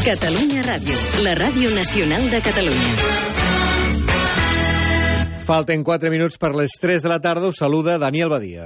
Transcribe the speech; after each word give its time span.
Catalunya 0.00 0.62
Ràdio, 0.64 0.94
la 1.20 1.34
ràdio 1.36 1.68
nacional 1.76 2.30
de 2.32 2.38
Catalunya. 2.40 2.92
Falten 5.44 5.84
4 5.84 6.08
minuts 6.08 6.40
per 6.40 6.54
les 6.56 6.72
3 6.80 7.04
de 7.04 7.10
la 7.12 7.18
tarda. 7.20 7.50
Us 7.52 7.60
saluda 7.60 7.98
Daniel 8.00 8.30
Badia. 8.32 8.64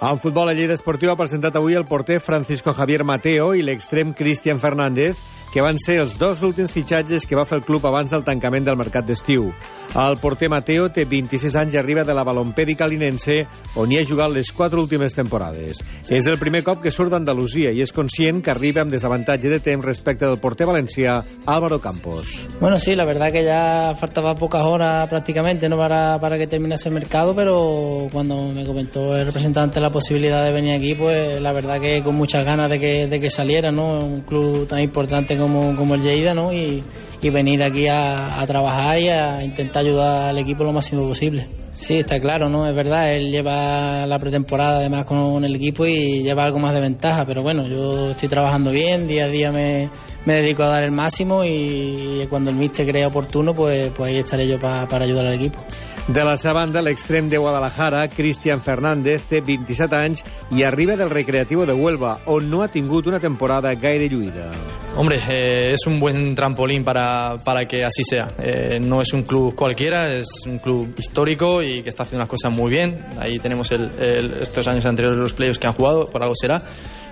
En 0.00 0.18
futbol, 0.18 0.48
la 0.48 0.54
Lleida 0.56 0.72
Esportiva 0.72 1.12
ha 1.12 1.20
presentat 1.20 1.58
avui 1.60 1.76
el 1.76 1.84
porter 1.84 2.22
Francisco 2.24 2.72
Javier 2.72 3.04
Mateo 3.04 3.52
i 3.52 3.60
l'extrem 3.60 4.14
Cristian 4.16 4.56
Fernández, 4.60 5.20
que 5.54 5.62
van 5.62 5.78
ser 5.78 6.00
els 6.02 6.16
dos 6.18 6.40
últims 6.42 6.72
fitxatges 6.74 7.28
que 7.30 7.36
va 7.38 7.44
fer 7.46 7.60
el 7.60 7.64
club 7.64 7.84
abans 7.86 8.10
del 8.10 8.24
tancament 8.26 8.66
del 8.66 8.76
mercat 8.76 9.06
d'estiu. 9.06 9.52
El 9.94 10.16
porter 10.18 10.48
Mateo 10.50 10.88
té 10.90 11.04
26 11.06 11.54
anys 11.60 11.76
i 11.76 11.78
arriba 11.78 12.02
de 12.02 12.14
la 12.16 12.24
Balompèdica 12.26 12.88
Linense, 12.90 13.44
on 13.78 13.92
hi 13.92 14.00
ha 14.00 14.06
jugat 14.08 14.32
les 14.34 14.50
quatre 14.50 14.80
últimes 14.82 15.14
temporades. 15.14 15.78
És 16.10 16.26
el 16.26 16.40
primer 16.40 16.64
cop 16.66 16.80
que 16.82 16.90
surt 16.90 17.14
d'Andalusia 17.14 17.70
i 17.70 17.78
és 17.84 17.94
conscient 17.94 18.40
que 18.42 18.50
arriba 18.50 18.82
amb 18.82 18.90
desavantatge 18.90 19.52
de 19.52 19.60
temps 19.62 19.86
respecte 19.86 20.26
del 20.26 20.40
porter 20.42 20.66
valencià 20.66 21.20
Álvaro 21.46 21.78
Campos. 21.78 22.32
Bueno, 22.58 22.80
sí, 22.80 22.96
la 22.96 23.04
verdad 23.04 23.30
que 23.30 23.44
ya 23.44 23.94
faltaba 24.00 24.34
pocas 24.34 24.62
horas 24.62 25.08
prácticamente 25.08 25.68
no 25.68 25.76
para, 25.76 26.18
para 26.18 26.36
que 26.36 26.48
terminase 26.48 26.88
el 26.88 26.96
mercado, 26.96 27.36
pero 27.36 28.08
cuando 28.10 28.48
me 28.48 28.66
comentó 28.66 29.14
el 29.14 29.26
representante 29.26 29.78
la 29.78 29.90
posibilidad 29.90 30.44
de 30.44 30.50
venir 30.50 30.74
aquí, 30.74 30.96
pues 30.96 31.40
la 31.40 31.52
verdad 31.52 31.80
que 31.80 32.02
con 32.02 32.16
muchas 32.16 32.44
ganas 32.44 32.68
de 32.68 32.80
que, 32.80 33.06
de 33.06 33.20
que 33.20 33.30
saliera, 33.30 33.70
¿no? 33.70 34.04
Un 34.04 34.22
club 34.22 34.66
tan 34.66 34.80
importante 34.80 35.36
como, 35.36 35.43
como 35.46 35.94
el 35.94 36.02
Lleida, 36.02 36.34
¿no? 36.34 36.52
Y, 36.52 36.82
y 37.22 37.30
venir 37.30 37.62
aquí 37.62 37.86
a, 37.86 38.40
a 38.40 38.46
trabajar 38.46 38.98
y 38.98 39.08
a 39.08 39.42
intentar 39.44 39.84
ayudar 39.84 40.28
al 40.28 40.38
equipo 40.38 40.64
lo 40.64 40.72
máximo 40.72 41.06
posible. 41.08 41.46
Sí, 41.74 41.98
está 41.98 42.20
claro, 42.20 42.48
¿no? 42.48 42.68
Es 42.68 42.74
verdad, 42.74 43.12
él 43.14 43.32
lleva 43.32 44.06
la 44.06 44.18
pretemporada 44.18 44.76
además 44.76 45.04
con 45.06 45.44
el 45.44 45.56
equipo 45.56 45.84
y 45.84 46.22
lleva 46.22 46.44
algo 46.44 46.58
más 46.58 46.72
de 46.74 46.80
ventaja, 46.80 47.24
pero 47.26 47.42
bueno, 47.42 47.66
yo 47.66 48.10
estoy 48.10 48.28
trabajando 48.28 48.70
bien, 48.70 49.08
día 49.08 49.24
a 49.24 49.28
día 49.28 49.50
me, 49.50 49.88
me 50.24 50.36
dedico 50.36 50.62
a 50.62 50.68
dar 50.68 50.82
el 50.82 50.92
máximo 50.92 51.44
y 51.44 52.26
cuando 52.28 52.50
el 52.50 52.56
míster 52.56 52.86
crea 52.86 53.08
oportuno, 53.08 53.54
pues, 53.54 53.90
pues 53.96 54.10
ahí 54.10 54.18
estaré 54.18 54.48
yo 54.48 54.58
pa, 54.58 54.86
para 54.86 55.04
ayudar 55.04 55.26
al 55.26 55.34
equipo. 55.34 55.58
De 56.06 56.22
la 56.22 56.36
seva 56.36 56.52
banda, 56.52 56.82
l'extrem 56.84 57.30
de 57.32 57.38
Guadalajara, 57.40 58.02
Cristian 58.12 58.60
Fernández, 58.60 59.22
té 59.24 59.38
27 59.40 59.96
anys 59.96 60.20
i 60.52 60.60
arriba 60.62 60.98
del 61.00 61.08
Recreativo 61.08 61.64
de 61.64 61.72
Huelva, 61.72 62.18
on 62.28 62.50
no 62.50 62.60
ha 62.60 62.68
tingut 62.68 63.08
una 63.08 63.20
temporada 63.22 63.72
gaire 63.72 64.10
lluïda. 64.12 64.50
Hombre, 64.96 65.16
eh, 65.30 65.72
es 65.72 65.86
un 65.86 65.98
buen 65.98 66.34
trampolín 66.34 66.84
para, 66.84 67.38
para 67.42 67.64
que 67.64 67.86
así 67.86 68.04
sea. 68.04 68.34
Eh, 68.36 68.78
no 68.80 69.00
es 69.00 69.14
un 69.14 69.22
club 69.22 69.54
cualquiera, 69.54 70.12
es 70.12 70.28
un 70.44 70.58
club 70.58 70.94
histórico 70.98 71.62
y 71.62 71.82
que 71.82 71.88
está 71.88 72.02
haciendo 72.02 72.24
las 72.24 72.28
cosas 72.28 72.54
muy 72.54 72.70
bien. 72.70 73.00
Ahí 73.18 73.38
tenemos 73.38 73.72
el, 73.72 73.90
el, 73.98 74.42
estos 74.42 74.68
años 74.68 74.84
anteriores 74.84 75.18
los 75.18 75.32
players 75.32 75.58
que 75.58 75.68
han 75.68 75.72
jugado, 75.72 76.04
por 76.04 76.22
algo 76.22 76.34
será. 76.38 76.62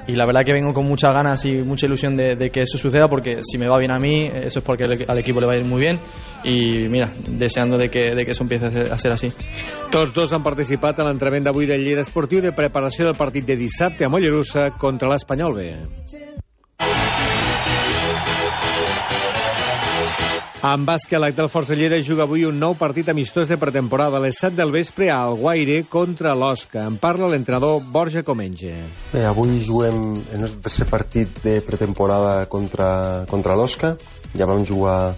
Y 0.06 0.16
la 0.16 0.26
verdad 0.26 0.44
que 0.44 0.52
vengo 0.52 0.74
con 0.74 0.86
muchas 0.86 1.12
ganas 1.12 1.44
y 1.44 1.62
mucha 1.62 1.86
ilusión 1.86 2.16
de, 2.16 2.34
de 2.34 2.50
que 2.50 2.62
eso 2.62 2.76
suceda 2.76 3.08
porque 3.08 3.40
si 3.42 3.56
me 3.56 3.68
va 3.68 3.78
bien 3.78 3.92
a 3.92 3.98
mí, 3.98 4.28
eso 4.32 4.58
es 4.58 4.64
porque 4.64 4.84
al 4.84 5.18
equipo 5.18 5.40
le 5.40 5.46
va 5.46 5.52
a 5.52 5.56
ir 5.56 5.64
muy 5.64 5.80
bien 5.80 5.98
y 6.44 6.88
mira, 6.88 7.08
deseando 7.28 7.78
de 7.78 7.88
que, 7.88 8.14
de 8.14 8.24
que 8.24 8.32
eso 8.32 8.42
empiece 8.42 8.66
a 8.66 8.98
ser 8.98 9.12
así. 9.12 9.32
Tots 9.92 10.14
dos 10.14 10.32
han 10.32 10.42
participat 10.42 10.98
en 11.02 11.10
l'entrenament 11.10 11.44
d'avui 11.46 11.68
del 11.68 11.84
Lleida 11.84 12.02
Esportiu 12.02 12.40
de 12.42 12.54
preparació 12.56 13.06
del 13.06 13.18
partit 13.18 13.46
de 13.46 13.58
dissabte 13.60 14.06
a 14.06 14.10
Mollerussa 14.10 14.70
contra 14.80 15.10
l'Espanyol 15.12 15.54
B. 15.54 15.66
En 20.62 20.84
bàsquet, 20.86 21.34
del 21.34 21.48
Força 21.50 21.74
Lleida 21.74 21.96
juga 22.06 22.22
avui 22.22 22.44
un 22.46 22.60
nou 22.62 22.76
partit 22.78 23.08
amistós 23.10 23.48
de 23.50 23.56
pretemporada 23.58 24.20
a 24.20 24.22
les 24.22 24.38
7 24.38 24.54
del 24.54 24.70
vespre 24.70 25.08
a 25.10 25.16
Alguaire 25.26 25.80
contra 25.90 26.36
l'Osca. 26.38 26.84
En 26.86 27.00
parla 27.02 27.26
l'entrenador 27.32 27.80
Borja 27.82 28.22
Comenge. 28.22 28.70
Bé, 29.10 29.24
avui 29.26 29.56
juguem 29.66 30.12
el 30.30 30.44
nostre 30.44 30.62
tercer 30.62 30.86
partit 30.86 31.40
de 31.42 31.56
pretemporada 31.66 32.46
contra, 32.46 32.92
contra 33.26 33.56
l'Osca. 33.58 33.96
Ja 34.38 34.46
vam 34.46 34.62
jugar 34.62 35.16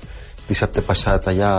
dissabte 0.48 0.80
passat 0.84 1.28
allà 1.28 1.50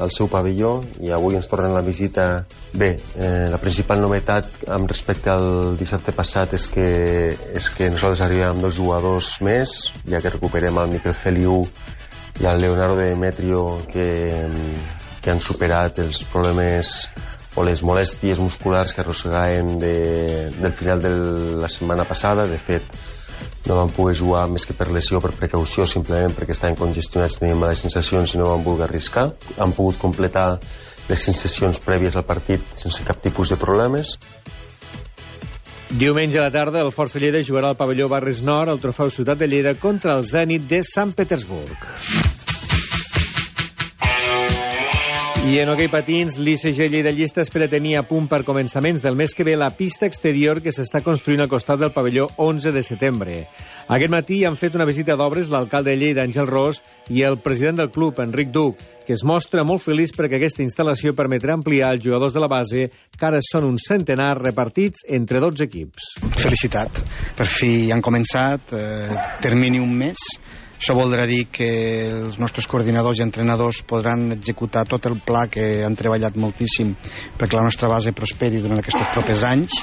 al 0.00 0.10
seu 0.12 0.30
pavelló 0.32 0.78
i 1.04 1.12
avui 1.12 1.36
ens 1.36 1.48
tornen 1.48 1.72
la 1.76 1.84
visita 1.84 2.46
bé, 2.72 2.90
eh, 3.16 3.48
la 3.52 3.60
principal 3.60 4.00
novetat 4.00 4.64
amb 4.72 4.88
respecte 4.88 5.32
al 5.32 5.76
dissabte 5.76 6.12
passat 6.12 6.52
és 6.56 6.66
que, 6.72 6.88
és 7.56 7.68
que 7.76 7.88
nosaltres 7.92 8.24
arribem 8.26 8.50
amb 8.52 8.64
dos 8.64 8.76
jugadors 8.76 9.30
més 9.44 9.76
ja 10.04 10.20
que 10.20 10.32
recuperem 10.32 10.80
el 10.84 10.92
Miquel 10.92 11.16
Feliu 11.16 11.62
i 12.40 12.44
el 12.44 12.60
Leonardo 12.60 12.96
Demetrio 12.96 13.82
que, 13.88 14.48
que 15.22 15.32
han 15.32 15.40
superat 15.40 16.00
els 16.04 16.22
problemes 16.32 17.08
o 17.56 17.64
les 17.64 17.80
molèsties 17.80 18.38
musculars 18.38 18.92
que 18.92 19.00
arrossegaven 19.00 19.78
de, 19.80 19.96
del 20.58 20.74
final 20.76 21.00
de 21.00 21.12
la 21.62 21.70
setmana 21.72 22.04
passada. 22.04 22.44
De 22.46 22.58
fet, 22.60 22.84
no 23.66 23.78
van 23.80 23.92
poder 23.96 24.16
jugar 24.18 24.44
més 24.52 24.66
que 24.68 24.76
per 24.76 24.90
lesió, 24.92 25.22
per 25.24 25.32
precaució, 25.38 25.86
simplement 25.88 26.36
perquè 26.36 26.54
estaven 26.54 26.76
congestionats, 26.78 27.40
tenien 27.40 27.58
males 27.58 27.82
sensacions 27.86 28.34
i 28.34 28.42
no 28.42 28.52
van 28.52 28.66
voler 28.66 28.86
arriscar. 28.86 29.30
Han 29.58 29.72
pogut 29.76 29.98
completar 30.02 30.50
les 31.08 31.24
sensacions 31.30 31.80
prèvies 31.80 32.18
al 32.18 32.26
partit 32.28 32.62
sense 32.76 33.02
cap 33.06 33.22
tipus 33.24 33.50
de 33.50 33.58
problemes. 33.60 34.16
Diumenge 35.86 36.38
a 36.40 36.48
la 36.48 36.50
tarda, 36.50 36.82
el 36.82 36.90
Força 36.92 37.20
Lleida 37.22 37.44
jugarà 37.46 37.70
al 37.70 37.78
pavelló 37.78 38.08
Barris 38.10 38.42
Nord 38.42 38.74
al 38.74 38.82
trofeu 38.82 39.10
Ciutat 39.14 39.38
de 39.38 39.48
Lleida 39.48 39.76
contra 39.78 40.18
el 40.18 40.26
Zenit 40.26 40.66
de 40.68 40.82
Sant 40.84 41.14
Petersburg. 41.14 41.86
I 45.46 45.60
en 45.62 45.68
hoquei 45.70 45.86
patins, 45.86 46.40
l'ICG 46.42 46.88
Lleida 46.90 47.12
Llista 47.14 47.38
espera 47.44 47.68
tenir 47.70 47.92
a 47.94 48.02
punt 48.02 48.24
per 48.26 48.40
començaments 48.42 48.98
del 49.04 49.14
mes 49.14 49.30
que 49.30 49.44
ve 49.46 49.52
la 49.54 49.68
pista 49.78 50.08
exterior 50.10 50.58
que 50.58 50.72
s'està 50.74 51.04
construint 51.06 51.44
al 51.44 51.50
costat 51.52 51.78
del 51.78 51.92
pavelló 51.94 52.24
11 52.42 52.72
de 52.74 52.82
setembre. 52.82 53.36
Aquest 53.86 54.10
matí 54.10 54.40
han 54.42 54.58
fet 54.58 54.74
una 54.74 54.88
visita 54.88 55.14
d'obres 55.14 55.46
l'alcalde 55.46 55.92
de 55.92 56.00
Lleida, 56.00 56.24
Àngel 56.26 56.50
Ros, 56.50 56.82
i 57.14 57.22
el 57.22 57.38
president 57.38 57.78
del 57.78 57.92
club, 57.94 58.18
Enric 58.24 58.50
Duc, 58.50 58.82
que 59.06 59.14
es 59.14 59.22
mostra 59.22 59.62
molt 59.62 59.84
feliç 59.86 60.16
perquè 60.18 60.40
aquesta 60.40 60.66
instal·lació 60.66 61.14
permetrà 61.14 61.54
ampliar 61.54 61.92
els 61.94 62.02
jugadors 62.02 62.34
de 62.34 62.42
la 62.42 62.50
base, 62.50 62.90
que 63.14 63.30
ara 63.30 63.38
són 63.38 63.70
un 63.70 63.78
centenar 63.78 64.32
repartits 64.40 65.06
entre 65.06 65.38
12 65.38 65.70
equips. 65.70 66.10
Felicitat. 66.42 67.04
Per 67.38 67.46
fi 67.46 67.92
han 67.94 68.02
començat, 68.02 68.74
eh, 68.74 69.24
termini 69.46 69.78
un 69.78 69.94
mes, 69.94 70.26
això 70.76 70.94
voldrà 70.96 71.26
dir 71.28 71.46
que 71.52 71.68
els 72.10 72.38
nostres 72.42 72.68
coordinadors 72.68 73.20
i 73.20 73.24
entrenadors 73.24 73.82
podran 73.88 74.30
executar 74.36 74.84
tot 74.88 75.08
el 75.10 75.18
pla 75.24 75.46
que 75.48 75.82
han 75.86 75.96
treballat 75.96 76.36
moltíssim 76.36 76.94
perquè 77.38 77.56
la 77.56 77.66
nostra 77.66 77.88
base 77.88 78.14
prosperi 78.16 78.62
durant 78.62 78.82
aquests 78.82 79.12
propers 79.14 79.44
anys 79.48 79.80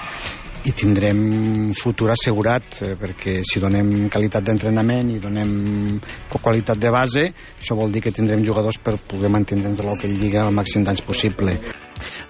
i 0.63 0.71
tindrem 0.71 1.73
futur 1.75 2.13
assegurat 2.13 2.77
eh, 2.85 2.93
perquè 2.99 3.41
si 3.43 3.59
donem 3.59 4.07
qualitat 4.11 4.45
d'entrenament 4.47 5.11
i 5.11 5.19
donem 5.19 5.99
qualitat 6.31 6.79
de 6.79 6.91
base 6.93 7.25
això 7.59 7.75
vol 7.75 7.91
dir 7.91 8.03
que 8.05 8.15
tindrem 8.15 8.45
jugadors 8.45 8.79
per 8.79 8.95
poder 8.97 9.31
mantenir 9.31 9.73
el 9.73 9.97
que 9.99 10.11
lliga 10.11 10.45
el 10.47 10.55
màxim 10.55 10.85
d'anys 10.85 11.03
possible 11.03 11.57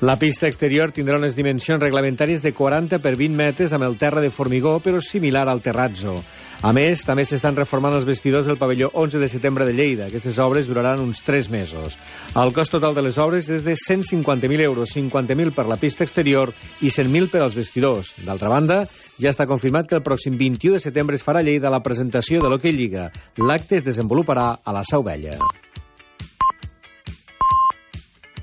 la 0.02 0.18
pista 0.20 0.50
exterior 0.50 0.92
tindrà 0.92 1.20
unes 1.20 1.38
dimensions 1.38 1.82
reglamentàries 1.82 2.42
de 2.44 2.52
40 2.54 3.00
per 3.04 3.14
20 3.20 3.38
metres 3.38 3.74
amb 3.74 3.86
el 3.88 3.96
terra 4.02 4.22
de 4.22 4.32
formigó, 4.34 4.80
però 4.84 5.00
similar 5.02 5.48
al 5.48 5.62
terrazzo. 5.64 6.18
A 6.64 6.72
més, 6.72 7.02
també 7.04 7.26
s'estan 7.28 7.58
reformant 7.58 7.92
els 7.98 8.06
vestidors 8.08 8.46
del 8.48 8.56
pavelló 8.56 8.88
11 8.96 9.20
de 9.20 9.28
setembre 9.28 9.66
de 9.68 9.74
Lleida. 9.76 10.06
Aquestes 10.08 10.38
obres 10.40 10.70
duraran 10.72 11.02
uns 11.04 11.20
3 11.28 11.50
mesos. 11.52 11.98
El 12.40 12.54
cost 12.56 12.72
total 12.72 12.96
de 12.96 13.04
les 13.04 13.20
obres 13.20 13.50
és 13.52 13.66
de 13.66 13.76
150.000 13.76 14.64
euros, 14.64 14.96
50.000 14.96 15.52
per 15.52 15.68
la 15.68 15.76
pista 15.82 16.08
exterior 16.08 16.54
i 16.80 16.88
100.000 16.88 17.28
per 17.34 17.44
als 17.44 17.60
vestidors. 17.60 18.14
D'altra 18.24 18.54
banda, 18.54 18.80
ja 19.20 19.36
està 19.36 19.44
confirmat 19.44 19.92
que 19.92 20.00
el 20.00 20.08
pròxim 20.08 20.40
21 20.40 20.80
de 20.80 20.86
setembre 20.88 21.20
es 21.20 21.28
farà 21.28 21.44
a 21.44 21.50
Lleida 21.50 21.74
la 21.74 21.84
presentació 21.84 22.40
de 22.40 22.48
l'Hockey 22.48 22.72
Lliga. 22.72 23.10
L'acte 23.44 23.82
es 23.82 23.84
desenvoluparà 23.84 24.54
a 24.64 24.80
la 24.80 24.88
Sau 24.88 25.04
Vella. 25.04 25.36